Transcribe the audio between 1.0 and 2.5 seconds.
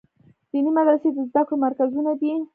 د زده کړو مرکزونه دي.